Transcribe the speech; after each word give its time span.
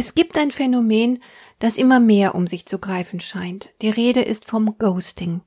Es 0.00 0.14
gibt 0.14 0.38
ein 0.38 0.52
Phänomen, 0.52 1.20
das 1.58 1.76
immer 1.76 1.98
mehr 1.98 2.36
um 2.36 2.46
sich 2.46 2.66
zu 2.66 2.78
greifen 2.78 3.18
scheint. 3.18 3.70
Die 3.82 3.90
Rede 3.90 4.20
ist 4.20 4.44
vom 4.44 4.78
Ghosting. 4.78 5.40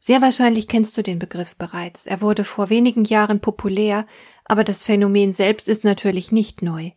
Sehr 0.00 0.20
wahrscheinlich 0.20 0.66
kennst 0.66 0.98
du 0.98 1.02
den 1.02 1.20
Begriff 1.20 1.54
bereits. 1.54 2.04
Er 2.04 2.20
wurde 2.20 2.42
vor 2.42 2.68
wenigen 2.68 3.04
Jahren 3.04 3.38
populär, 3.38 4.08
aber 4.44 4.64
das 4.64 4.84
Phänomen 4.84 5.30
selbst 5.30 5.68
ist 5.68 5.84
natürlich 5.84 6.32
nicht 6.32 6.62
neu. 6.62 6.90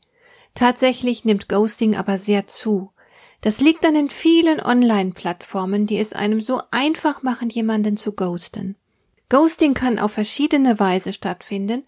Tatsächlich 0.56 1.26
nimmt 1.26 1.48
Ghosting 1.48 1.96
aber 1.96 2.18
sehr 2.18 2.48
zu. 2.48 2.92
Das 3.42 3.62
liegt 3.62 3.86
an 3.86 3.94
den 3.94 4.10
vielen 4.10 4.60
Online-Plattformen, 4.60 5.86
die 5.86 6.00
es 6.00 6.14
einem 6.14 6.42
so 6.42 6.60
einfach 6.72 7.22
machen, 7.22 7.52
jemanden 7.52 7.98
zu 7.98 8.14
ghosten. 8.14 8.78
Ghosting 9.30 9.76
kann 9.76 10.00
auf 10.00 10.14
verschiedene 10.14 10.80
Weise 10.80 11.14
stattfinden, 11.14 11.84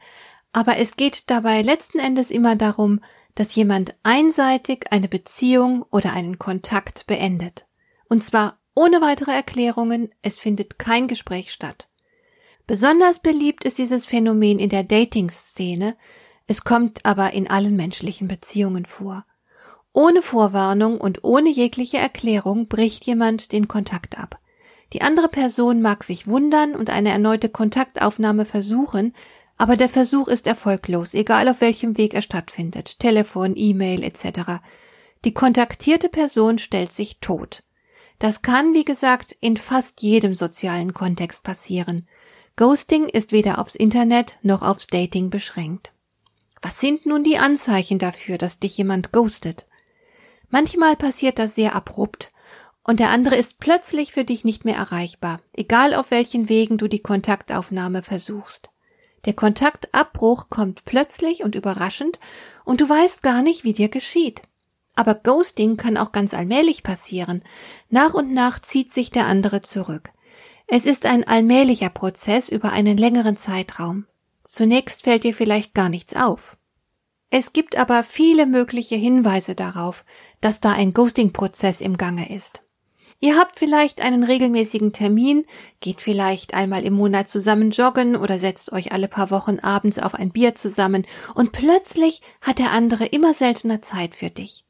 aber 0.54 0.78
es 0.78 0.96
geht 0.96 1.32
dabei 1.32 1.64
letzten 1.64 1.98
Endes 1.98 2.30
immer 2.30 2.56
darum, 2.56 3.00
dass 3.36 3.56
jemand 3.56 3.96
einseitig 4.04 4.92
eine 4.92 5.08
Beziehung 5.08 5.86
oder 5.92 6.14
einen 6.14 6.40
Kontakt 6.40 7.08
beendet. 7.08 7.66
Und 8.10 8.24
zwar 8.24 8.60
ohne 8.76 9.02
weitere 9.02 9.32
Erklärungen, 9.32 10.10
es 10.22 10.40
findet 10.40 10.80
kein 10.80 11.08
Gespräch 11.08 11.52
statt. 11.52 11.90
Besonders 12.68 13.20
beliebt 13.20 13.64
ist 13.64 13.78
dieses 13.78 14.08
Phänomen 14.08 14.60
in 14.60 14.70
der 14.70 14.84
Dating-Szene, 14.84 15.96
es 16.48 16.64
kommt 16.64 17.06
aber 17.06 17.34
in 17.34 17.50
allen 17.50 17.76
menschlichen 17.76 18.28
Beziehungen 18.28 18.86
vor. 18.86 19.26
Ohne 19.94 20.22
Vorwarnung 20.22 21.00
und 21.00 21.24
ohne 21.24 21.50
jegliche 21.50 21.98
Erklärung 21.98 22.68
bricht 22.68 23.06
jemand 23.06 23.52
den 23.52 23.68
Kontakt 23.68 24.18
ab. 24.18 24.40
Die 24.94 25.02
andere 25.02 25.30
Person 25.30 25.82
mag 25.82 26.04
sich 26.04 26.28
wundern 26.28 26.76
und 26.76 26.90
eine 26.90 27.10
erneute 27.10 27.50
Kontaktaufnahme 27.50 28.46
versuchen, 28.46 29.14
aber 29.62 29.78
der 29.78 29.90
Versuch 29.90 30.28
ist 30.28 30.48
erfolglos, 30.48 31.14
egal 31.14 31.48
auf 31.48 31.62
welchem 31.62 31.96
Weg 31.96 32.16
er 32.16 32.24
stattfindet, 32.24 32.98
Telefon, 32.98 33.54
E-Mail 33.56 34.04
etc. 34.04 34.60
Die 35.24 35.36
kontaktierte 35.36 36.10
Person 36.10 36.58
stellt 36.58 36.92
sich 36.92 37.20
tot. 37.20 37.62
Das 38.18 38.42
kann, 38.42 38.74
wie 38.74 38.86
gesagt, 38.86 39.38
in 39.40 39.58
fast 39.58 40.02
jedem 40.02 40.34
sozialen 40.34 40.96
Kontext 40.96 41.44
passieren. 41.44 42.08
Ghosting 42.56 43.08
ist 43.08 43.34
weder 43.34 43.60
aufs 43.60 43.76
Internet 43.76 44.40
noch 44.42 44.64
aufs 44.64 44.88
Dating 44.88 45.30
beschränkt. 45.30 45.94
Was 46.64 46.80
sind 46.80 47.06
nun 47.06 47.24
die 47.24 47.38
Anzeichen 47.38 48.00
dafür, 48.00 48.40
dass 48.40 48.58
dich 48.58 48.76
jemand 48.80 49.12
ghostet? 49.12 49.68
Manchmal 50.50 50.96
passiert 50.96 51.38
das 51.38 51.54
sehr 51.54 51.76
abrupt 51.76 52.32
und 52.84 53.00
der 53.00 53.12
andere 53.12 53.36
ist 53.36 53.60
plötzlich 53.60 54.12
für 54.12 54.24
dich 54.24 54.44
nicht 54.44 54.66
mehr 54.66 54.78
erreichbar, 54.78 55.40
egal 55.54 55.94
auf 55.94 56.10
welchen 56.10 56.50
Wegen 56.50 56.80
du 56.80 56.88
die 56.88 57.04
Kontaktaufnahme 57.04 58.02
versuchst. 58.02 58.72
Der 59.26 59.34
Kontaktabbruch 59.34 60.50
kommt 60.50 60.86
plötzlich 60.86 61.44
und 61.44 61.56
überraschend 61.56 62.20
und 62.66 62.82
du 62.82 62.90
weißt 62.90 63.22
gar 63.22 63.42
nicht, 63.42 63.64
wie 63.64 63.74
dir 63.74 63.90
geschieht. 63.90 64.42
Aber 64.96 65.16
Ghosting 65.16 65.78
kann 65.78 65.98
auch 65.98 66.12
ganz 66.12 66.34
allmählich 66.34 66.84
passieren. 66.84 67.44
Nach 67.90 68.14
und 68.14 68.34
nach 68.34 68.60
zieht 68.60 68.92
sich 68.92 69.10
der 69.12 69.26
andere 69.26 69.62
zurück. 69.62 70.12
Es 70.68 70.86
ist 70.86 71.06
ein 71.06 71.28
allmählicher 71.28 71.90
Prozess 71.90 72.50
über 72.50 72.72
einen 72.72 72.98
längeren 72.98 73.38
Zeitraum. 73.38 74.06
Zunächst 74.44 75.04
fällt 75.04 75.24
dir 75.24 75.34
vielleicht 75.34 75.74
gar 75.74 75.90
nichts 75.90 76.16
auf. 76.16 76.58
Es 77.30 77.54
gibt 77.54 77.78
aber 77.78 78.04
viele 78.04 78.46
mögliche 78.46 78.96
Hinweise 78.96 79.56
darauf, 79.56 80.04
dass 80.42 80.60
da 80.60 80.74
ein 80.74 80.94
Ghosting-Prozess 80.94 81.80
im 81.80 81.98
Gange 81.98 82.34
ist. 82.34 82.62
Ihr 83.24 83.38
habt 83.38 83.60
vielleicht 83.60 84.02
einen 84.02 84.24
regelmäßigen 84.24 84.94
Termin, 84.94 85.46
geht 85.80 86.02
vielleicht 86.02 86.56
einmal 86.56 86.84
im 86.84 86.94
Monat 86.94 87.30
zusammen 87.30 87.70
joggen 87.70 88.16
oder 88.16 88.40
setzt 88.40 88.72
euch 88.72 88.94
alle 88.94 89.08
paar 89.08 89.30
Wochen 89.30 89.60
abends 89.60 90.00
auf 90.00 90.16
ein 90.16 90.32
Bier 90.32 90.56
zusammen 90.56 91.06
und 91.36 91.52
plötzlich 91.52 92.22
hat 92.42 92.58
der 92.58 92.72
andere 92.72 93.06
immer 93.06 93.36
seltener 93.36 93.84
Zeit 93.84 94.16
für 94.16 94.32
dich. 94.32 94.66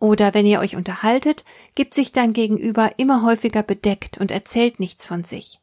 Oder 0.00 0.34
wenn 0.34 0.46
ihr 0.46 0.58
euch 0.58 0.74
unterhaltet, 0.74 1.44
gibt 1.76 1.94
sich 1.94 2.10
dein 2.10 2.32
Gegenüber 2.32 2.90
immer 2.96 3.22
häufiger 3.22 3.62
bedeckt 3.62 4.18
und 4.18 4.32
erzählt 4.32 4.80
nichts 4.80 5.06
von 5.06 5.22
sich. 5.22 5.60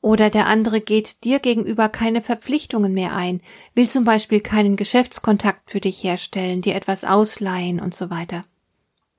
Oder 0.00 0.30
der 0.30 0.48
andere 0.48 0.80
geht 0.80 1.22
dir 1.22 1.38
gegenüber 1.38 1.88
keine 1.88 2.22
Verpflichtungen 2.22 2.92
mehr 2.92 3.14
ein, 3.14 3.40
will 3.76 3.88
zum 3.88 4.02
Beispiel 4.02 4.40
keinen 4.40 4.74
Geschäftskontakt 4.74 5.70
für 5.70 5.80
dich 5.80 6.02
herstellen, 6.02 6.60
dir 6.60 6.74
etwas 6.74 7.04
ausleihen 7.04 7.78
und 7.78 7.94
so 7.94 8.10
weiter. 8.10 8.44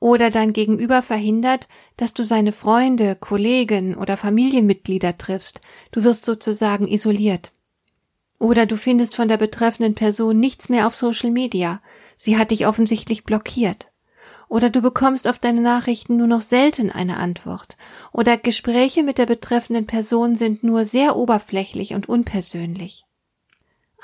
Oder 0.03 0.31
dein 0.31 0.51
Gegenüber 0.51 1.01
verhindert, 1.01 1.69
dass 1.95 2.13
du 2.13 2.25
seine 2.25 2.51
Freunde, 2.51 3.15
Kollegen 3.15 3.95
oder 3.95 4.17
Familienmitglieder 4.17 5.17
triffst. 5.17 5.61
Du 5.93 6.03
wirst 6.03 6.25
sozusagen 6.25 6.89
isoliert. 6.89 7.53
Oder 8.37 8.65
du 8.65 8.75
findest 8.75 9.15
von 9.15 9.29
der 9.29 9.37
betreffenden 9.37 9.95
Person 9.95 10.41
nichts 10.41 10.67
mehr 10.67 10.87
auf 10.87 10.93
Social 10.93 11.31
Media. 11.31 11.81
Sie 12.17 12.37
hat 12.37 12.51
dich 12.51 12.67
offensichtlich 12.67 13.23
blockiert. 13.23 13.93
Oder 14.49 14.69
du 14.69 14.81
bekommst 14.81 15.25
auf 15.25 15.39
deine 15.39 15.61
Nachrichten 15.61 16.17
nur 16.17 16.27
noch 16.27 16.41
selten 16.41 16.91
eine 16.91 17.15
Antwort. 17.15 17.77
Oder 18.11 18.35
Gespräche 18.35 19.03
mit 19.03 19.17
der 19.17 19.25
betreffenden 19.25 19.87
Person 19.87 20.35
sind 20.35 20.65
nur 20.65 20.83
sehr 20.83 21.15
oberflächlich 21.15 21.93
und 21.93 22.09
unpersönlich. 22.09 23.05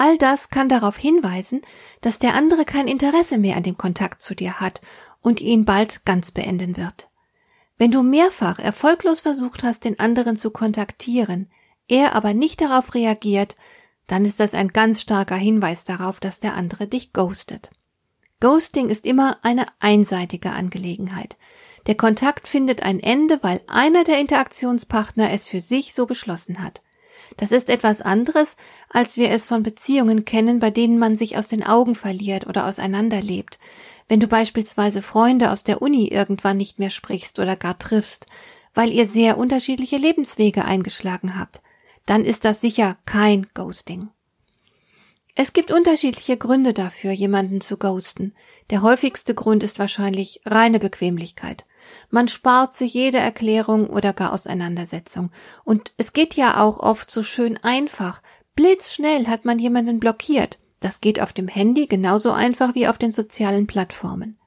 All 0.02 0.18
das 0.18 0.50
kann 0.50 0.70
darauf 0.70 0.96
hinweisen, 0.96 1.62
dass 2.00 2.20
der 2.20 2.36
andere 2.36 2.64
kein 2.64 2.88
Interesse 2.88 3.38
mehr 3.38 3.58
an 3.58 3.64
dem 3.64 3.76
Kontakt 3.76 4.22
zu 4.22 4.34
dir 4.34 4.62
hat 4.62 4.80
und 5.22 5.42
ihn 5.42 5.66
bald 5.66 6.06
ganz 6.06 6.32
beenden 6.32 6.78
wird. 6.78 7.10
Wenn 7.78 7.92
du 7.92 8.04
mehrfach 8.04 8.60
erfolglos 8.60 9.22
versucht 9.22 9.64
hast, 9.64 9.86
den 9.86 10.00
anderen 10.00 10.36
zu 10.36 10.52
kontaktieren, 10.52 11.50
er 11.88 12.14
aber 12.14 12.34
nicht 12.34 12.62
darauf 12.62 12.94
reagiert, 12.94 13.56
dann 14.08 14.26
ist 14.26 14.40
das 14.40 14.54
ein 14.54 14.70
ganz 14.70 15.02
starker 15.02 15.36
Hinweis 15.36 15.86
darauf, 15.86 16.20
dass 16.20 16.40
der 16.40 16.56
andere 16.56 16.88
dich 16.88 17.14
ghostet. 17.14 17.70
Ghosting 18.40 18.90
ist 18.90 19.06
immer 19.06 19.38
eine 19.44 19.66
einseitige 19.80 20.52
Angelegenheit. 20.52 21.38
Der 21.88 21.96
Kontakt 21.96 22.48
findet 22.48 22.84
ein 22.84 23.00
Ende, 23.00 23.40
weil 23.42 23.62
einer 23.68 24.04
der 24.04 24.20
Interaktionspartner 24.20 25.32
es 25.32 25.46
für 25.46 25.62
sich 25.62 25.94
so 25.94 26.06
beschlossen 26.06 26.64
hat. 26.64 26.82
Das 27.38 27.52
ist 27.52 27.70
etwas 27.70 28.02
anderes, 28.02 28.56
als 28.90 29.18
wir 29.18 29.30
es 29.30 29.48
von 29.48 29.64
Beziehungen 29.64 30.26
kennen, 30.26 30.60
bei 30.60 30.72
denen 30.72 31.00
man 31.00 31.16
sich 31.16 31.38
aus 31.38 31.48
den 31.48 31.66
Augen 31.66 31.96
verliert 31.96 32.48
oder 32.48 32.66
auseinanderlebt. 32.66 33.60
Wenn 34.10 34.20
du 34.20 34.28
beispielsweise 34.28 35.04
Freunde 35.04 35.52
aus 35.52 35.64
der 35.64 35.82
Uni 35.82 36.08
irgendwann 36.08 36.58
nicht 36.58 36.80
mehr 36.80 36.90
sprichst 36.90 37.40
oder 37.40 37.56
gar 37.56 37.78
triffst, 37.78 38.26
weil 38.74 38.92
ihr 38.92 39.08
sehr 39.08 39.38
unterschiedliche 39.38 39.98
Lebenswege 39.98 40.66
eingeschlagen 40.66 41.40
habt, 41.40 41.62
dann 42.08 42.26
ist 42.26 42.44
das 42.44 42.60
sicher 42.60 42.98
kein 43.06 43.48
Ghosting. 43.54 44.10
Es 45.36 45.54
gibt 45.54 45.72
unterschiedliche 45.72 46.38
Gründe 46.38 46.74
dafür, 46.74 47.12
jemanden 47.12 47.62
zu 47.62 47.78
ghosten. 47.78 48.34
Der 48.72 48.82
häufigste 48.82 49.36
Grund 49.36 49.64
ist 49.64 49.80
wahrscheinlich 49.80 50.42
reine 50.44 50.80
Bequemlichkeit. 50.80 51.66
Man 52.10 52.28
spart 52.28 52.74
sich 52.74 52.94
jede 52.94 53.20
Erklärung 53.20 53.88
oder 53.88 54.12
gar 54.12 54.34
Auseinandersetzung. 54.34 55.32
Und 55.64 55.94
es 55.98 56.14
geht 56.14 56.34
ja 56.34 56.60
auch 56.60 56.80
oft 56.80 57.12
so 57.12 57.24
schön 57.24 57.58
einfach. 57.58 58.22
Blitzschnell 58.56 59.28
hat 59.28 59.46
man 59.46 59.60
jemanden 59.60 60.00
blockiert. 60.00 60.60
Das 60.80 61.02
geht 61.02 61.22
auf 61.22 61.34
dem 61.34 61.48
Handy 61.48 61.88
genauso 61.88 62.32
einfach 62.32 62.76
wie 62.76 62.88
auf 62.88 62.98
den 62.98 63.12
sozialen 63.12 63.68
Plattformen. 63.68 64.38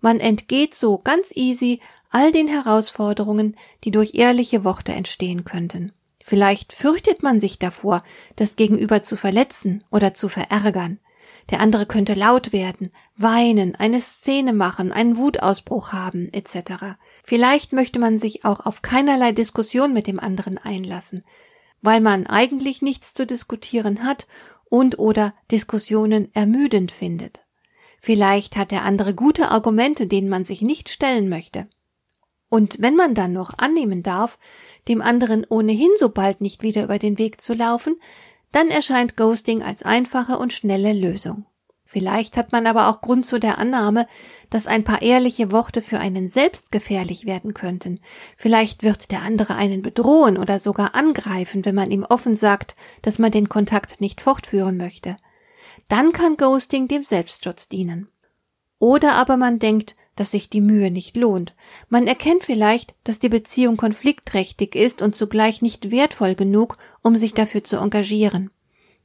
Man 0.00 0.18
entgeht 0.18 0.74
so 0.74 0.98
ganz 0.98 1.34
easy 1.34 1.80
all 2.10 2.32
den 2.32 2.48
Herausforderungen, 2.48 3.56
die 3.84 3.90
durch 3.90 4.14
ehrliche 4.14 4.64
Worte 4.64 4.92
entstehen 4.92 5.44
könnten. 5.44 5.92
Vielleicht 6.22 6.72
fürchtet 6.72 7.22
man 7.22 7.38
sich 7.38 7.58
davor, 7.58 8.02
das 8.36 8.56
Gegenüber 8.56 9.02
zu 9.02 9.16
verletzen 9.16 9.84
oder 9.90 10.14
zu 10.14 10.28
verärgern. 10.28 10.98
Der 11.50 11.60
andere 11.60 11.86
könnte 11.86 12.14
laut 12.14 12.52
werden, 12.52 12.92
weinen, 13.16 13.74
eine 13.74 14.00
Szene 14.00 14.52
machen, 14.52 14.92
einen 14.92 15.16
Wutausbruch 15.16 15.92
haben, 15.92 16.28
etc. 16.32 16.96
Vielleicht 17.22 17.72
möchte 17.72 17.98
man 17.98 18.18
sich 18.18 18.44
auch 18.44 18.60
auf 18.60 18.82
keinerlei 18.82 19.32
Diskussion 19.32 19.92
mit 19.92 20.06
dem 20.06 20.20
anderen 20.20 20.58
einlassen, 20.58 21.24
weil 21.82 22.00
man 22.00 22.26
eigentlich 22.26 22.82
nichts 22.82 23.14
zu 23.14 23.26
diskutieren 23.26 24.04
hat 24.04 24.26
und 24.70 24.98
oder 24.98 25.34
Diskussionen 25.50 26.34
ermüdend 26.34 26.90
findet. 26.90 27.44
Vielleicht 28.00 28.56
hat 28.56 28.70
der 28.70 28.86
andere 28.86 29.14
gute 29.14 29.50
Argumente, 29.50 30.06
denen 30.06 30.30
man 30.30 30.46
sich 30.46 30.62
nicht 30.62 30.88
stellen 30.88 31.28
möchte. 31.28 31.68
Und 32.48 32.80
wenn 32.80 32.96
man 32.96 33.14
dann 33.14 33.34
noch 33.34 33.58
annehmen 33.58 34.02
darf, 34.02 34.38
dem 34.88 35.02
anderen 35.02 35.44
ohnehin 35.48 35.90
so 35.98 36.08
bald 36.08 36.40
nicht 36.40 36.62
wieder 36.62 36.84
über 36.84 36.98
den 36.98 37.18
Weg 37.18 37.42
zu 37.42 37.52
laufen, 37.52 38.00
dann 38.52 38.68
erscheint 38.68 39.16
Ghosting 39.16 39.62
als 39.62 39.82
einfache 39.82 40.38
und 40.38 40.52
schnelle 40.52 40.94
Lösung. 40.94 41.44
Vielleicht 41.92 42.36
hat 42.36 42.52
man 42.52 42.68
aber 42.68 42.86
auch 42.86 43.00
Grund 43.00 43.26
zu 43.26 43.40
der 43.40 43.58
Annahme, 43.58 44.06
dass 44.48 44.68
ein 44.68 44.84
paar 44.84 45.02
ehrliche 45.02 45.50
Worte 45.50 45.82
für 45.82 45.98
einen 45.98 46.28
selbst 46.28 46.70
gefährlich 46.70 47.26
werden 47.26 47.52
könnten. 47.52 47.98
Vielleicht 48.36 48.84
wird 48.84 49.10
der 49.10 49.22
andere 49.22 49.56
einen 49.56 49.82
bedrohen 49.82 50.38
oder 50.38 50.60
sogar 50.60 50.94
angreifen, 50.94 51.64
wenn 51.64 51.74
man 51.74 51.90
ihm 51.90 52.06
offen 52.08 52.36
sagt, 52.36 52.76
dass 53.02 53.18
man 53.18 53.32
den 53.32 53.48
Kontakt 53.48 54.00
nicht 54.00 54.20
fortführen 54.20 54.76
möchte. 54.76 55.16
Dann 55.88 56.12
kann 56.12 56.36
Ghosting 56.36 56.86
dem 56.86 57.02
Selbstschutz 57.02 57.68
dienen. 57.68 58.06
Oder 58.78 59.14
aber 59.14 59.36
man 59.36 59.58
denkt, 59.58 59.96
dass 60.14 60.30
sich 60.30 60.48
die 60.48 60.60
Mühe 60.60 60.92
nicht 60.92 61.16
lohnt. 61.16 61.56
Man 61.88 62.06
erkennt 62.06 62.44
vielleicht, 62.44 62.94
dass 63.02 63.18
die 63.18 63.28
Beziehung 63.28 63.76
konfliktträchtig 63.76 64.76
ist 64.76 65.02
und 65.02 65.16
zugleich 65.16 65.60
nicht 65.60 65.90
wertvoll 65.90 66.36
genug, 66.36 66.78
um 67.02 67.16
sich 67.16 67.34
dafür 67.34 67.64
zu 67.64 67.78
engagieren. 67.78 68.52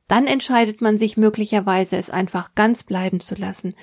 Dann 0.07 0.27
entscheidet 0.27 0.81
man 0.81 0.97
sich 0.97 1.17
möglicherweise, 1.17 1.97
es 1.97 2.09
einfach 2.09 2.53
ganz 2.55 2.83
bleiben 2.83 3.19
zu 3.19 3.35
lassen, 3.35 3.75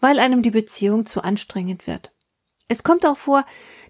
weil 0.00 0.18
einem 0.18 0.42
die 0.42 0.50
Beziehung 0.50 1.06
zu 1.06 1.22
anstrengend 1.22 1.86
wird. 1.86 2.12
Es 2.68 2.82
kommt 2.82 3.06
auch 3.06 3.16
vor, 3.16 3.44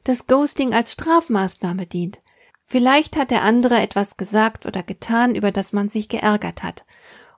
dass 0.05 0.27
Ghosting 0.27 0.73
als 0.73 0.93
Strafmaßnahme 0.93 1.87
dient. 1.87 2.21
Vielleicht 2.65 3.17
hat 3.17 3.31
der 3.31 3.43
andere 3.43 3.81
etwas 3.81 4.17
gesagt 4.17 4.67
oder 4.67 4.83
getan, 4.83 5.35
über 5.35 5.51
das 5.51 5.73
man 5.73 5.89
sich 5.89 6.09
geärgert 6.09 6.63
hat. 6.63 6.85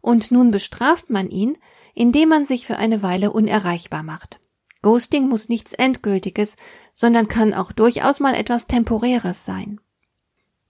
Und 0.01 0.31
nun 0.31 0.51
bestraft 0.51 1.11
man 1.11 1.29
ihn, 1.29 1.57
indem 1.95 2.29
man 2.29 2.45
sich 2.45 2.67
für 2.67 2.77
eine 2.77 3.03
Weile 3.03 3.33
unerreichbar 3.33 4.03
macht. 4.03 4.41
Ghosting 4.83 5.29
muss 5.29 5.49
nichts 5.49 5.73
Endgültiges, 5.73 6.57
sondern 6.95 7.29
kann 7.29 7.55
auch 7.55 7.73
durchaus 7.73 8.19
mal 8.19 8.35
etwas 8.35 8.67
Temporäres 8.67 9.45
sein. 9.45 9.81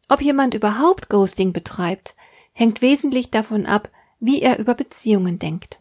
Ob 0.09 0.21
jemand 0.21 0.55
überhaupt 0.55 1.09
Ghosting 1.09 1.53
betreibt, 1.53 2.17
hängt 2.61 2.83
wesentlich 2.83 3.31
davon 3.31 3.65
ab, 3.65 3.91
wie 4.19 4.43
er 4.43 4.59
über 4.59 4.75
Beziehungen 4.75 5.39
denkt. 5.39 5.81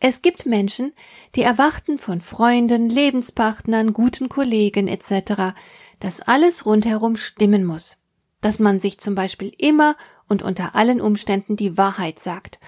Es 0.00 0.22
gibt 0.22 0.46
Menschen, 0.46 0.94
die 1.34 1.42
erwarten 1.42 1.98
von 1.98 2.22
Freunden, 2.22 2.88
Lebenspartnern, 2.88 3.92
guten 3.92 4.30
Kollegen 4.30 4.88
etc., 4.88 5.54
dass 6.00 6.22
alles 6.22 6.64
rundherum 6.64 7.18
stimmen 7.18 7.66
muss, 7.66 7.98
dass 8.40 8.58
man 8.58 8.78
sich 8.78 8.98
zum 8.98 9.14
Beispiel 9.14 9.52
immer 9.58 9.94
und 10.26 10.42
unter 10.42 10.74
allen 10.74 11.02
Umständen 11.02 11.54
die 11.54 11.76
Wahrheit 11.76 12.18
sagt, 12.18 12.60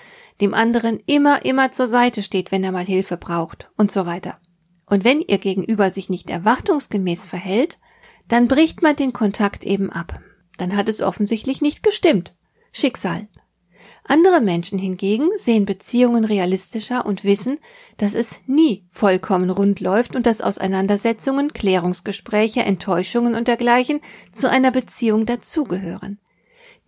dem 0.42 0.52
anderen 0.52 1.00
immer, 1.06 1.46
immer 1.46 1.72
zur 1.72 1.88
Seite 1.88 2.22
steht, 2.22 2.52
wenn 2.52 2.64
er 2.64 2.72
mal 2.72 2.84
Hilfe 2.84 3.16
braucht 3.16 3.70
und 3.78 3.90
so 3.90 4.04
weiter. 4.04 4.38
Und 4.84 5.04
wenn 5.04 5.22
ihr 5.22 5.38
Gegenüber 5.38 5.90
sich 5.90 6.10
nicht 6.10 6.28
erwartungsgemäß 6.28 7.26
verhält, 7.26 7.78
dann 8.28 8.46
bricht 8.46 8.82
man 8.82 8.94
den 8.94 9.14
Kontakt 9.14 9.64
eben 9.64 9.90
ab. 9.90 10.20
Dann 10.58 10.76
hat 10.76 10.90
es 10.90 11.00
offensichtlich 11.00 11.62
nicht 11.62 11.82
gestimmt. 11.82 12.34
Schicksal. 12.72 13.28
Andere 14.10 14.40
Menschen 14.40 14.78
hingegen 14.78 15.28
sehen 15.36 15.66
Beziehungen 15.66 16.24
realistischer 16.24 17.04
und 17.04 17.24
wissen, 17.24 17.58
dass 17.98 18.14
es 18.14 18.40
nie 18.46 18.86
vollkommen 18.88 19.50
rund 19.50 19.80
läuft 19.80 20.16
und 20.16 20.24
dass 20.24 20.40
Auseinandersetzungen, 20.40 21.52
Klärungsgespräche, 21.52 22.60
Enttäuschungen 22.60 23.34
und 23.34 23.48
dergleichen 23.48 24.00
zu 24.32 24.48
einer 24.48 24.70
Beziehung 24.70 25.26
dazugehören. 25.26 26.18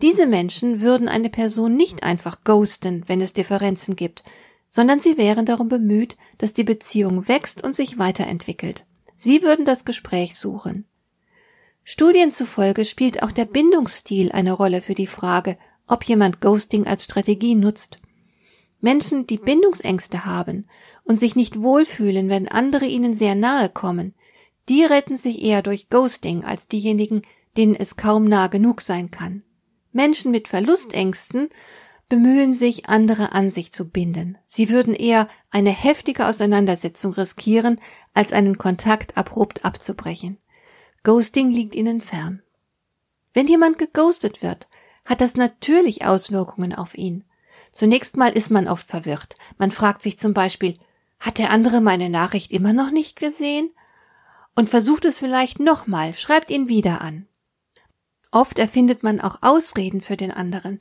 Diese 0.00 0.26
Menschen 0.26 0.80
würden 0.80 1.08
eine 1.08 1.28
Person 1.28 1.76
nicht 1.76 2.04
einfach 2.04 2.42
ghosten, 2.42 3.04
wenn 3.06 3.20
es 3.20 3.34
Differenzen 3.34 3.96
gibt, 3.96 4.24
sondern 4.66 4.98
sie 4.98 5.18
wären 5.18 5.44
darum 5.44 5.68
bemüht, 5.68 6.16
dass 6.38 6.54
die 6.54 6.64
Beziehung 6.64 7.28
wächst 7.28 7.62
und 7.62 7.76
sich 7.76 7.98
weiterentwickelt. 7.98 8.86
Sie 9.14 9.42
würden 9.42 9.66
das 9.66 9.84
Gespräch 9.84 10.36
suchen. 10.36 10.86
Studien 11.84 12.32
zufolge 12.32 12.86
spielt 12.86 13.22
auch 13.22 13.32
der 13.32 13.44
Bindungsstil 13.44 14.32
eine 14.32 14.52
Rolle 14.52 14.80
für 14.80 14.94
die 14.94 15.06
Frage, 15.06 15.58
ob 15.90 16.04
jemand 16.04 16.40
Ghosting 16.40 16.86
als 16.86 17.04
Strategie 17.04 17.54
nutzt. 17.54 18.00
Menschen, 18.80 19.26
die 19.26 19.38
Bindungsängste 19.38 20.24
haben 20.24 20.66
und 21.04 21.20
sich 21.20 21.36
nicht 21.36 21.60
wohlfühlen, 21.60 22.30
wenn 22.30 22.48
andere 22.48 22.86
ihnen 22.86 23.12
sehr 23.12 23.34
nahe 23.34 23.68
kommen, 23.68 24.14
die 24.68 24.84
retten 24.84 25.16
sich 25.16 25.42
eher 25.42 25.62
durch 25.62 25.90
Ghosting 25.90 26.44
als 26.44 26.68
diejenigen, 26.68 27.22
denen 27.56 27.74
es 27.74 27.96
kaum 27.96 28.24
nah 28.24 28.46
genug 28.46 28.80
sein 28.80 29.10
kann. 29.10 29.42
Menschen 29.92 30.30
mit 30.30 30.48
Verlustängsten 30.48 31.48
bemühen 32.08 32.54
sich, 32.54 32.88
andere 32.88 33.32
an 33.32 33.50
sich 33.50 33.72
zu 33.72 33.88
binden. 33.88 34.38
Sie 34.46 34.68
würden 34.68 34.94
eher 34.94 35.28
eine 35.50 35.70
heftige 35.70 36.26
Auseinandersetzung 36.26 37.12
riskieren, 37.12 37.80
als 38.14 38.32
einen 38.32 38.56
Kontakt 38.58 39.16
abrupt 39.16 39.64
abzubrechen. 39.64 40.38
Ghosting 41.02 41.50
liegt 41.50 41.74
ihnen 41.74 42.00
fern. 42.00 42.42
Wenn 43.32 43.46
jemand 43.46 43.78
geghostet 43.78 44.42
wird, 44.42 44.68
hat 45.04 45.20
das 45.20 45.36
natürlich 45.36 46.04
Auswirkungen 46.04 46.74
auf 46.74 46.96
ihn. 46.96 47.24
Zunächst 47.72 48.16
mal 48.16 48.30
ist 48.30 48.50
man 48.50 48.68
oft 48.68 48.86
verwirrt. 48.86 49.36
Man 49.58 49.70
fragt 49.70 50.02
sich 50.02 50.18
zum 50.18 50.34
Beispiel, 50.34 50.78
hat 51.18 51.38
der 51.38 51.50
andere 51.50 51.80
meine 51.80 52.10
Nachricht 52.10 52.52
immer 52.52 52.72
noch 52.72 52.90
nicht 52.90 53.18
gesehen? 53.20 53.70
Und 54.56 54.68
versucht 54.68 55.04
es 55.04 55.18
vielleicht 55.18 55.60
nochmal, 55.60 56.14
schreibt 56.14 56.50
ihn 56.50 56.68
wieder 56.68 57.00
an. 57.02 57.26
Oft 58.32 58.58
erfindet 58.58 59.02
man 59.02 59.20
auch 59.20 59.38
Ausreden 59.42 60.00
für 60.00 60.16
den 60.16 60.32
anderen 60.32 60.80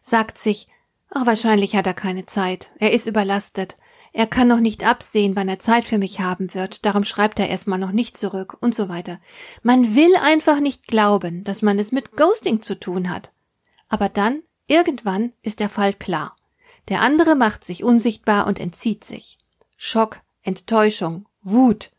sagt 0.00 0.38
sich, 0.38 0.66
ach, 1.10 1.26
wahrscheinlich 1.26 1.76
hat 1.76 1.86
er 1.86 1.94
keine 1.94 2.26
Zeit, 2.26 2.70
er 2.78 2.92
ist 2.92 3.06
überlastet, 3.06 3.76
er 4.12 4.26
kann 4.26 4.48
noch 4.48 4.60
nicht 4.60 4.84
absehen, 4.84 5.36
wann 5.36 5.48
er 5.48 5.60
Zeit 5.60 5.84
für 5.84 5.98
mich 5.98 6.20
haben 6.20 6.52
wird, 6.54 6.84
darum 6.84 7.04
schreibt 7.04 7.38
er 7.38 7.48
erstmal 7.48 7.78
noch 7.78 7.92
nicht 7.92 8.16
zurück 8.16 8.56
und 8.60 8.74
so 8.74 8.88
weiter. 8.88 9.20
Man 9.62 9.94
will 9.94 10.14
einfach 10.16 10.60
nicht 10.60 10.88
glauben, 10.88 11.44
dass 11.44 11.62
man 11.62 11.78
es 11.78 11.92
mit 11.92 12.16
Ghosting 12.16 12.62
zu 12.62 12.78
tun 12.78 13.10
hat. 13.10 13.30
Aber 13.90 14.08
dann, 14.08 14.42
irgendwann, 14.66 15.34
ist 15.42 15.60
der 15.60 15.68
Fall 15.68 15.92
klar. 15.92 16.36
Der 16.88 17.02
andere 17.02 17.36
macht 17.36 17.64
sich 17.64 17.84
unsichtbar 17.84 18.46
und 18.46 18.58
entzieht 18.58 19.04
sich. 19.04 19.38
Schock, 19.76 20.20
Enttäuschung, 20.42 21.26
Wut. 21.42 21.90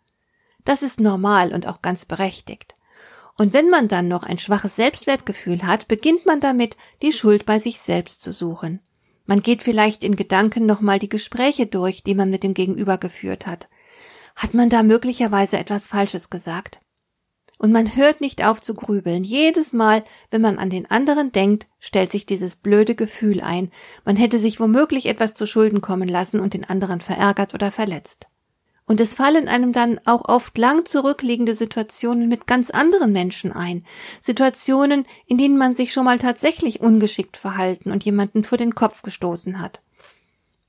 Das 0.66 0.82
ist 0.82 1.00
normal 1.00 1.54
und 1.54 1.68
auch 1.68 1.82
ganz 1.82 2.06
berechtigt. 2.06 2.76
Und 3.38 3.54
wenn 3.54 3.70
man 3.70 3.88
dann 3.88 4.08
noch 4.08 4.24
ein 4.24 4.40
schwaches 4.40 4.76
Selbstwertgefühl 4.76 5.64
hat, 5.64 5.88
beginnt 5.88 6.26
man 6.26 6.42
damit, 6.42 6.78
die 7.02 7.12
Schuld 7.12 7.46
bei 7.46 7.60
sich 7.60 7.80
selbst 7.80 8.22
zu 8.22 8.34
suchen. 8.34 8.80
Man 9.26 9.42
geht 9.42 9.64
vielleicht 9.64 10.04
in 10.04 10.16
Gedanken 10.16 10.66
nochmal 10.66 11.00
die 11.00 11.10
Gespräche 11.10 11.66
durch, 11.66 12.04
die 12.04 12.16
man 12.16 12.30
mit 12.30 12.44
dem 12.44 12.54
Gegenüber 12.54 12.98
geführt 12.98 13.48
hat. 13.48 13.70
Hat 14.36 14.54
man 14.54 14.70
da 14.70 14.84
möglicherweise 14.84 15.58
etwas 15.58 15.88
Falsches 15.88 16.30
gesagt? 16.30 16.81
Und 17.62 17.72
man 17.72 17.96
hört 17.96 18.22
nicht 18.22 18.44
auf 18.44 18.60
zu 18.60 18.74
grübeln. 18.74 19.24
Jedes 19.24 19.72
Mal, 19.72 20.04
wenn 20.31 20.42
man 20.42 20.58
an 20.58 20.72
den 20.72 20.90
anderen 20.90 21.31
denkt, 21.31 21.68
stellt 21.80 22.12
sich 22.12 22.25
dieses 22.25 22.56
blöde 22.56 22.96
Gefühl 22.96 23.40
ein. 23.40 23.69
Man 24.04 24.16
hätte 24.16 24.40
sich 24.40 24.60
womöglich 24.60 25.06
etwas 25.06 25.36
zu 25.36 25.46
Schulden 25.46 25.80
kommen 25.80 26.10
lassen 26.10 26.40
und 26.40 26.56
den 26.56 26.68
anderen 26.68 27.02
verärgert 27.02 27.54
oder 27.54 27.72
verletzt. 27.72 28.30
Und 28.88 29.00
es 29.00 29.13
fallen 29.13 29.48
einem 29.48 29.74
dann 29.74 30.00
auch 30.06 30.28
oft 30.28 30.58
lang 30.58 30.88
zurückliegende 30.88 31.54
Situationen 31.54 32.30
mit 32.30 32.47
ganz 32.47 32.71
anderen 32.71 33.12
Menschen 33.12 33.52
ein. 33.52 33.85
Situationen, 34.21 35.06
in 35.28 35.38
denen 35.38 35.59
man 35.59 35.76
sich 35.76 35.94
schon 35.94 36.06
mal 36.06 36.18
tatsächlich 36.18 36.81
ungeschickt 36.81 37.38
verhalten 37.38 37.92
und 37.92 38.04
jemanden 38.04 38.44
vor 38.44 38.57
den 38.57 38.74
Kopf 38.74 39.04
gestoßen 39.04 39.62
hat. 39.62 39.81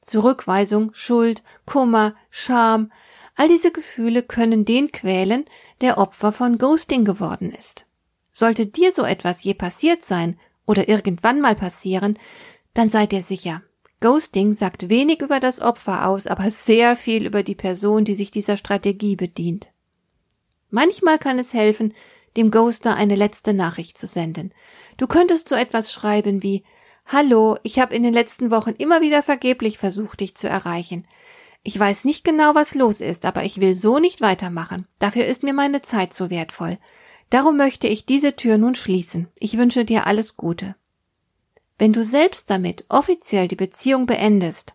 Zurückweisung, 0.02 0.90
Schuld, 0.92 1.42
Kummer, 1.64 2.14
Scham, 2.28 2.92
all 3.34 3.48
diese 3.48 3.72
Gefühle 3.72 4.22
können 4.22 4.64
den 4.64 4.92
quälen, 4.92 5.44
der 5.80 5.98
Opfer 5.98 6.32
von 6.32 6.58
Ghosting 6.58 7.04
geworden 7.04 7.50
ist. 7.50 7.86
Sollte 8.32 8.66
dir 8.66 8.92
so 8.92 9.02
etwas 9.04 9.42
je 9.42 9.54
passiert 9.54 10.04
sein 10.04 10.38
oder 10.66 10.88
irgendwann 10.88 11.40
mal 11.40 11.54
passieren, 11.54 12.18
dann 12.74 12.88
seid 12.88 13.12
dir 13.12 13.22
sicher, 13.22 13.62
Ghosting 14.00 14.52
sagt 14.52 14.90
wenig 14.90 15.22
über 15.22 15.38
das 15.38 15.60
Opfer 15.60 16.08
aus, 16.08 16.26
aber 16.26 16.50
sehr 16.50 16.96
viel 16.96 17.24
über 17.24 17.42
die 17.42 17.54
Person, 17.54 18.04
die 18.04 18.14
sich 18.14 18.30
dieser 18.30 18.56
Strategie 18.56 19.16
bedient. 19.16 19.70
Manchmal 20.70 21.18
kann 21.18 21.38
es 21.38 21.54
helfen, 21.54 21.94
dem 22.36 22.50
Ghoster 22.50 22.96
eine 22.96 23.14
letzte 23.14 23.54
Nachricht 23.54 23.98
zu 23.98 24.06
senden. 24.06 24.52
Du 24.96 25.06
könntest 25.06 25.48
so 25.48 25.54
etwas 25.54 25.92
schreiben 25.92 26.42
wie 26.42 26.64
Hallo, 27.06 27.56
ich 27.62 27.78
habe 27.78 27.94
in 27.94 28.02
den 28.02 28.14
letzten 28.14 28.50
Wochen 28.50 28.70
immer 28.70 29.00
wieder 29.02 29.22
vergeblich 29.22 29.78
versucht, 29.78 30.20
dich 30.20 30.34
zu 30.34 30.48
erreichen. 30.48 31.06
Ich 31.64 31.78
weiß 31.78 32.04
nicht 32.04 32.24
genau, 32.24 32.54
was 32.54 32.74
los 32.74 33.00
ist, 33.00 33.24
aber 33.24 33.44
ich 33.44 33.60
will 33.60 33.76
so 33.76 33.98
nicht 33.98 34.20
weitermachen. 34.20 34.86
Dafür 34.98 35.26
ist 35.26 35.44
mir 35.44 35.54
meine 35.54 35.80
Zeit 35.80 36.12
so 36.12 36.28
wertvoll. 36.28 36.78
Darum 37.30 37.56
möchte 37.56 37.86
ich 37.86 38.04
diese 38.04 38.34
Tür 38.34 38.58
nun 38.58 38.74
schließen. 38.74 39.28
Ich 39.38 39.56
wünsche 39.56 39.84
dir 39.84 40.06
alles 40.06 40.36
Gute. 40.36 40.74
Wenn 41.78 41.92
du 41.92 42.04
selbst 42.04 42.50
damit 42.50 42.84
offiziell 42.88 43.48
die 43.48 43.56
Beziehung 43.56 44.06
beendest, 44.06 44.74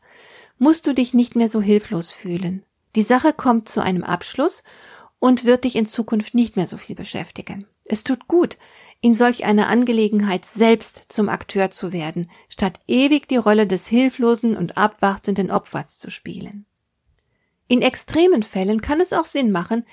musst 0.58 0.88
du 0.88 0.94
dich 0.94 1.13
nicht 1.13 1.36
mehr 1.36 1.50
so 1.50 1.62
hilflos 1.62 2.12
fühlen. 2.12 2.63
Die 2.96 3.03
Sache 3.03 3.34
kommt 3.34 3.70
zu 3.70 3.82
einem 3.82 4.03
Abschluss 4.03 4.63
und 5.20 5.46
wird 5.46 5.65
dich 5.65 5.75
in 5.75 5.88
Zukunft 5.88 6.34
nicht 6.34 6.56
mehr 6.56 6.67
so 6.67 6.77
viel 6.77 6.96
beschäftigen. 6.96 7.67
Es 7.86 8.03
tut 8.03 8.27
gut, 8.27 8.58
in 9.01 9.13
solch 9.13 9.46
einer 9.46 9.67
Angelegenheit 9.67 10.46
selbst 10.46 11.06
zum 11.10 11.29
Akteur 11.29 11.70
zu 11.70 11.94
werden, 11.94 12.29
statt 12.50 12.79
ewig 12.88 13.27
die 13.27 13.38
Rolle 13.38 13.67
des 13.67 13.88
hilflosen 13.88 14.58
und 14.58 14.77
abwartenden 14.77 15.51
Opfers 15.51 16.00
zu 16.00 16.10
spielen. 16.10 16.65
In 17.67 17.81
extremen 17.81 18.43
Fällen 18.43 18.81
kann 18.81 19.01
es 19.01 19.13
auch 19.13 19.25
Sinn 19.25 19.51
machen, 19.51 19.86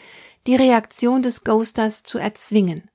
die 0.46 0.56
Reaktion 0.56 1.22
des 1.22 1.44
Ghosters 1.44 2.02
zu 2.02 2.18
erzwingen. 2.18 2.88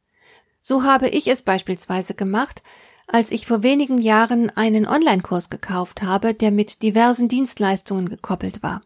So 0.62 0.84
habe 0.84 1.10
ich 1.10 1.28
es 1.28 1.42
beispielsweise 1.42 2.14
gemacht, 2.14 2.64
als 3.08 3.32
ich 3.32 3.48
vor 3.48 3.64
wenigen 3.64 3.98
Jahren 3.98 4.50
einen 4.52 4.88
Online-Kurs 4.88 5.50
gekauft 5.50 6.02
habe, 6.04 6.34
der 6.34 6.52
mit 6.52 6.84
diversen 6.84 7.28
Dienstleistungen 7.28 8.08
gekoppelt 8.08 8.62
war. 8.62 8.84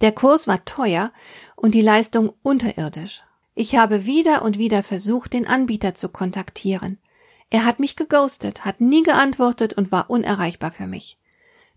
Der 0.00 0.12
Kurs 0.12 0.46
war 0.46 0.64
teuer 0.64 1.12
und 1.56 1.74
die 1.74 1.82
Leistung 1.82 2.32
unterirdisch. 2.42 3.22
Ich 3.54 3.76
habe 3.76 4.06
wieder 4.06 4.42
und 4.42 4.58
wieder 4.58 4.82
versucht, 4.82 5.32
den 5.32 5.46
Anbieter 5.46 5.94
zu 5.94 6.08
kontaktieren. 6.08 6.98
Er 7.50 7.64
hat 7.64 7.80
mich 7.80 7.96
geghostet, 7.96 8.64
hat 8.64 8.80
nie 8.80 9.02
geantwortet 9.02 9.74
und 9.74 9.90
war 9.90 10.10
unerreichbar 10.10 10.72
für 10.72 10.86
mich. 10.86 11.18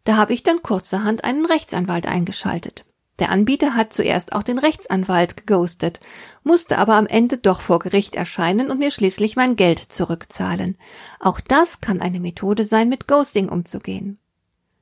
Da 0.04 0.18
habe 0.18 0.34
ich 0.34 0.44
dann 0.44 0.62
kurzerhand 0.62 1.24
einen 1.24 1.46
Rechtsanwalt 1.46 2.08
eingeschaltet. 2.08 2.86
Der 3.20 3.30
Anbieter 3.30 3.76
hat 3.76 3.94
zuerst 3.94 4.34
auch 4.34 4.44
den 4.44 4.58
Rechtsanwalt 4.58 5.38
geghostet, 5.38 6.00
musste 6.44 6.78
aber 6.78 6.96
am 6.96 7.06
Ende 7.06 7.38
doch 7.38 7.62
vor 7.62 7.80
Gericht 7.80 8.16
erscheinen 8.16 8.72
und 8.72 8.80
mir 8.80 8.92
schließlich 8.92 9.36
mein 9.36 9.56
Geld 9.56 9.80
zurückzahlen. 9.80 10.78
Auch 11.20 11.40
das 11.40 11.82
kann 11.82 12.02
eine 12.02 12.20
Methode 12.20 12.66
sein, 12.66 12.90
mit 12.90 13.08
Ghosting 13.08 13.50
umzugehen. 13.50 14.18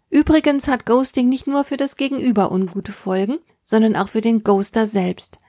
Übrigens 0.09 0.67
hat 0.67 0.85
Ghosting 0.85 1.29
nicht 1.29 1.47
nur 1.47 1.63
für 1.63 1.77
das 1.77 1.97
Gegenüber 1.97 2.51
ungute 2.51 2.93
Folgen, 2.93 3.39
sondern 3.63 3.95
auch 3.95 4.07
für 4.07 4.21
den 4.21 4.43
Ghoster 4.43 4.87
selbst. 4.87 5.39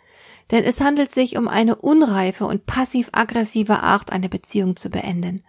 Denn 0.51 0.65
es 0.65 0.81
handelt 0.81 1.13
sich 1.13 1.39
um 1.39 1.49
eine 1.49 1.77
unreife 1.77 2.45
und 2.45 2.67
passiv-aggressive 2.67 3.83
Art, 3.83 4.13
eine 4.13 4.29
Beziehung 4.29 4.77
zu 4.77 4.91
beenden. 4.91 5.45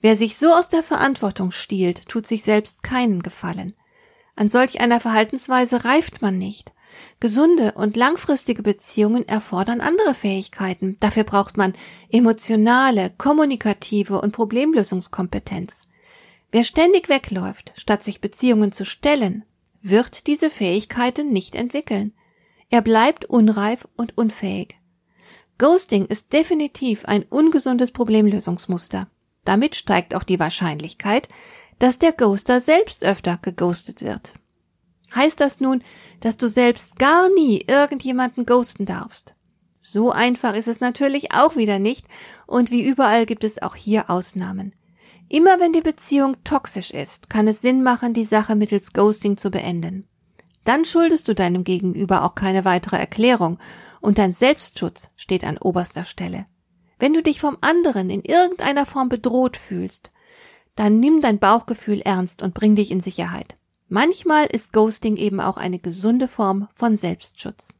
Wer 0.00 0.16
sich 0.16 0.36
so 0.36 0.52
aus 0.52 0.68
der 0.68 0.82
Verantwortung 0.82 1.52
stiehlt, 1.52 2.08
tut 2.08 2.26
sich 2.26 2.42
selbst 2.42 2.82
keinen 2.82 3.22
Gefallen. 3.22 3.74
An 4.36 4.48
solch 4.48 4.80
einer 4.80 5.00
Verhaltensweise 5.00 5.84
reift 5.84 6.22
man 6.22 6.38
nicht. 6.38 6.72
Gesunde 7.20 7.72
und 7.72 7.96
langfristige 7.96 8.62
Beziehungen 8.62 9.26
erfordern 9.26 9.80
andere 9.80 10.14
Fähigkeiten. 10.14 10.96
Dafür 11.00 11.24
braucht 11.24 11.56
man 11.56 11.74
emotionale, 12.10 13.10
kommunikative 13.16 14.20
und 14.20 14.32
Problemlösungskompetenz. 14.32 15.86
Wer 16.50 16.64
ständig 16.64 17.08
wegläuft, 17.08 17.72
statt 17.76 18.02
sich 18.02 18.20
Beziehungen 18.20 18.72
zu 18.72 18.84
stellen, 18.84 19.44
wird 19.80 20.26
diese 20.26 20.50
Fähigkeiten 20.50 21.32
nicht 21.32 21.54
entwickeln. 21.54 22.12
Er 22.70 22.82
bleibt 22.82 23.24
unreif 23.24 23.88
und 23.96 24.16
unfähig. 24.16 24.78
Ghosting 25.58 26.06
ist 26.06 26.32
definitiv 26.32 27.04
ein 27.04 27.24
ungesundes 27.24 27.92
Problemlösungsmuster. 27.92 29.08
Damit 29.44 29.76
steigt 29.76 30.14
auch 30.14 30.24
die 30.24 30.38
Wahrscheinlichkeit, 30.38 31.28
dass 31.82 31.98
der 31.98 32.12
Ghoster 32.12 32.60
selbst 32.60 33.02
öfter 33.02 33.40
geghostet 33.42 34.02
wird. 34.02 34.34
Heißt 35.16 35.40
das 35.40 35.58
nun, 35.58 35.82
dass 36.20 36.36
du 36.36 36.48
selbst 36.48 36.96
gar 36.96 37.28
nie 37.34 37.64
irgendjemanden 37.66 38.46
ghosten 38.46 38.86
darfst? 38.86 39.34
So 39.80 40.12
einfach 40.12 40.54
ist 40.54 40.68
es 40.68 40.78
natürlich 40.78 41.32
auch 41.32 41.56
wieder 41.56 41.80
nicht, 41.80 42.06
und 42.46 42.70
wie 42.70 42.86
überall 42.86 43.26
gibt 43.26 43.42
es 43.42 43.60
auch 43.60 43.74
hier 43.74 44.10
Ausnahmen. 44.10 44.76
Immer 45.28 45.58
wenn 45.58 45.72
die 45.72 45.80
Beziehung 45.80 46.36
toxisch 46.44 46.92
ist, 46.92 47.28
kann 47.28 47.48
es 47.48 47.62
Sinn 47.62 47.82
machen, 47.82 48.14
die 48.14 48.26
Sache 48.26 48.54
mittels 48.54 48.92
Ghosting 48.92 49.36
zu 49.36 49.50
beenden. 49.50 50.06
Dann 50.62 50.84
schuldest 50.84 51.26
du 51.26 51.34
deinem 51.34 51.64
Gegenüber 51.64 52.22
auch 52.22 52.36
keine 52.36 52.64
weitere 52.64 52.98
Erklärung, 52.98 53.58
und 54.00 54.18
dein 54.18 54.32
Selbstschutz 54.32 55.10
steht 55.16 55.42
an 55.42 55.58
oberster 55.58 56.04
Stelle. 56.04 56.46
Wenn 57.00 57.12
du 57.12 57.24
dich 57.24 57.40
vom 57.40 57.58
anderen 57.60 58.08
in 58.08 58.22
irgendeiner 58.22 58.86
Form 58.86 59.08
bedroht 59.08 59.56
fühlst, 59.56 60.12
dann 60.74 61.00
nimm 61.00 61.20
dein 61.20 61.38
Bauchgefühl 61.38 62.00
ernst 62.00 62.42
und 62.42 62.54
bring 62.54 62.74
dich 62.74 62.90
in 62.90 63.00
Sicherheit. 63.00 63.56
Manchmal 63.88 64.46
ist 64.46 64.72
Ghosting 64.72 65.16
eben 65.16 65.40
auch 65.40 65.58
eine 65.58 65.78
gesunde 65.78 66.28
Form 66.28 66.68
von 66.74 66.96
Selbstschutz. 66.96 67.74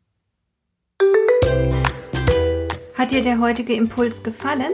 Hat 2.94 3.10
dir 3.10 3.22
der 3.22 3.40
heutige 3.40 3.72
Impuls 3.74 4.22
gefallen? 4.22 4.72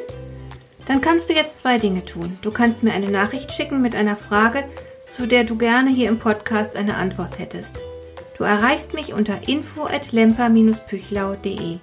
Dann 0.87 1.01
kannst 1.01 1.31
du 1.31 1.35
jetzt 1.35 1.59
zwei 1.59 1.79
Dinge 1.79 2.05
tun. 2.05 2.39
Du 2.43 2.51
kannst 2.51 2.83
mir 2.83 2.93
eine 2.93 3.11
Nachricht 3.11 3.53
schicken 3.53 3.81
mit 3.81 3.95
einer 3.95 4.17
Frage, 4.17 4.65
zu 5.07 5.27
der 5.27 5.45
du 5.45 5.57
gerne 5.57 5.91
hier 5.91 6.09
im 6.09 6.19
Podcast 6.19 6.77
eine 6.77 6.97
Antwort 6.97 7.39
hättest. 7.39 7.77
Du 8.37 8.45
erreichst 8.45 8.95
mich 8.95 9.15
unter 9.15 9.49
info 9.49 9.85
at 9.85 10.13
lemper-püchlau.de 10.13 11.79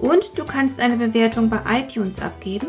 und 0.00 0.38
du 0.38 0.44
kannst 0.44 0.80
eine 0.80 0.96
Bewertung 0.96 1.48
bei 1.48 1.60
iTunes 1.80 2.20
abgeben 2.20 2.68